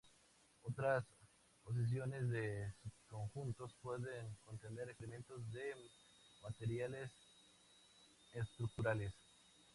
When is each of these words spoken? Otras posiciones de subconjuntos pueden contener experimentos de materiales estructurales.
Otras 0.63 1.03
posiciones 1.63 2.27
de 2.31 2.73
subconjuntos 3.07 3.75
pueden 3.83 4.35
contener 4.43 4.89
experimentos 4.89 5.37
de 5.51 5.75
materiales 6.41 7.11
estructurales. 8.33 9.13